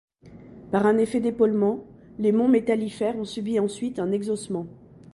Par 0.71 0.87
un 0.87 0.97
effet 0.97 1.19
d'épaulement, 1.19 1.85
les 2.17 2.31
Monts 2.31 2.47
Métallifères 2.47 3.17
ont 3.17 3.23
subi 3.23 3.59
ensuite 3.59 3.99
un 3.99 4.09
exhaussement. 4.11 4.65